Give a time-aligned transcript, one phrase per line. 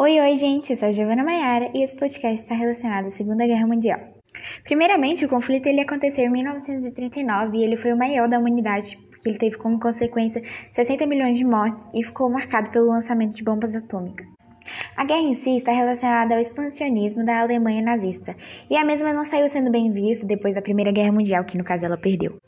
[0.00, 3.44] Oi, oi, gente, eu sou a Giovana Maiara e esse podcast está relacionado à Segunda
[3.44, 3.98] Guerra Mundial.
[4.62, 9.28] Primeiramente, o conflito ele aconteceu em 1939 e ele foi o maior da humanidade, porque
[9.28, 10.40] ele teve como consequência
[10.70, 14.24] 60 milhões de mortes e ficou marcado pelo lançamento de bombas atômicas.
[14.96, 18.36] A guerra em si está relacionada ao expansionismo da Alemanha nazista,
[18.70, 21.64] e a mesma não saiu sendo bem vista depois da Primeira Guerra Mundial, que no
[21.64, 22.38] caso ela perdeu.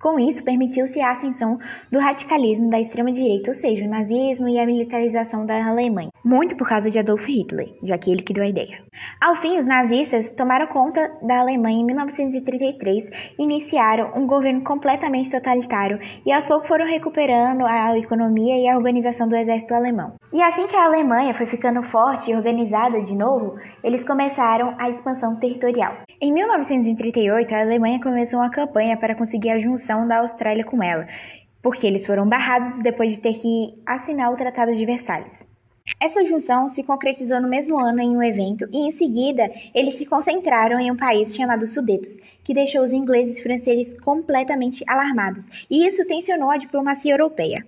[0.00, 1.58] Com isso, permitiu-se a ascensão
[1.92, 6.66] do radicalismo da extrema-direita, ou seja, o nazismo e a militarização da Alemanha, muito por
[6.66, 8.78] causa de Adolf Hitler, já que ele que deu a ideia.
[9.20, 15.30] Ao fim, os nazistas tomaram conta da Alemanha em 1933 e iniciaram um governo completamente
[15.30, 20.14] totalitário e aos poucos foram recuperando a economia e a organização do exército alemão.
[20.32, 24.88] E assim que a Alemanha foi ficando forte e organizada de novo, eles começaram a
[24.88, 25.98] expansão territorial.
[26.22, 31.06] Em 1938, a Alemanha começou uma campanha para conseguir a junção da Austrália com ela,
[31.62, 35.42] porque eles foram barrados depois de ter que assinar o Tratado de Versalhes.
[36.00, 40.06] Essa junção se concretizou no mesmo ano em um evento e em seguida eles se
[40.06, 45.86] concentraram em um país chamado Sudetos, que deixou os ingleses e franceses completamente alarmados, e
[45.86, 47.66] isso tensionou a diplomacia europeia.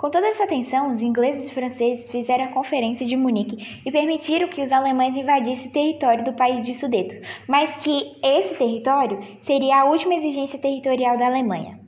[0.00, 4.48] Com toda essa tensão, os ingleses e franceses fizeram a Conferência de Munique e permitiram
[4.48, 9.82] que os alemães invadissem o território do país de Sudetos, mas que esse território seria
[9.82, 11.79] a última exigência territorial da Alemanha.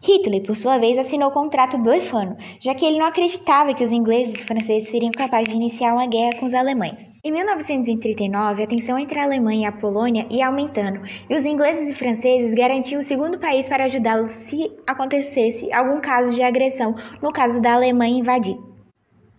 [0.00, 3.90] Hitler, por sua vez, assinou o contrato blefando, já que ele não acreditava que os
[3.90, 7.04] ingleses e franceses seriam capazes de iniciar uma guerra com os alemães.
[7.24, 11.90] Em 1939, a tensão entre a Alemanha e a Polônia ia aumentando, e os ingleses
[11.90, 17.32] e franceses garantiam o segundo país para ajudá-los se acontecesse algum caso de agressão, no
[17.32, 18.56] caso da Alemanha invadir.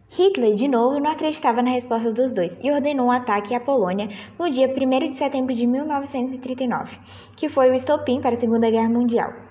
[0.09, 4.09] Hitler, de novo, não acreditava na resposta dos dois e ordenou um ataque à Polônia
[4.37, 6.97] no dia 1 de setembro de 1939,
[7.37, 9.48] que foi o estopim para a Segunda Guerra Mundial.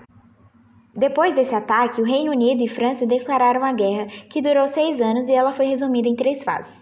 [0.99, 5.29] Depois desse ataque, o Reino Unido e França declararam a guerra, que durou seis anos
[5.29, 6.77] e ela foi resumida em três fases.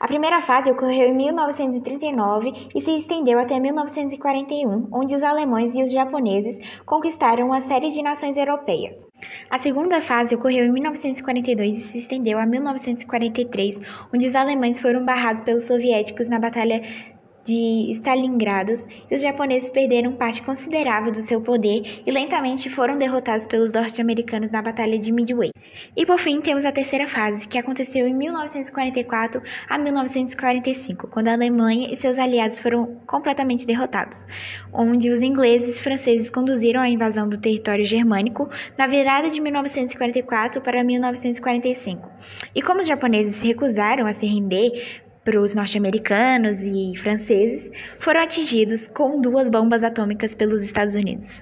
[0.00, 5.82] A primeira fase ocorreu em 1939 e se estendeu até 1941, onde os alemães e
[5.84, 8.96] os japoneses conquistaram uma série de nações europeias.
[9.48, 13.80] A segunda fase ocorreu em 1942 e se estendeu a 1943,
[14.12, 16.82] onde os alemães foram barrados pelos soviéticos na Batalha
[17.44, 18.72] de Stalingrado
[19.10, 24.50] e os japoneses perderam parte considerável do seu poder e lentamente foram derrotados pelos norte-americanos
[24.50, 25.50] na Batalha de Midway.
[25.96, 31.32] E por fim, temos a terceira fase, que aconteceu em 1944 a 1945, quando a
[31.32, 34.20] Alemanha e seus aliados foram completamente derrotados,
[34.72, 40.60] onde os ingleses e franceses conduziram a invasão do território germânico na virada de 1944
[40.60, 42.08] para 1945.
[42.54, 48.22] E como os japoneses se recusaram a se render, para os norte-americanos e franceses foram
[48.22, 51.40] atingidos com duas bombas atômicas pelos Estados Unidos.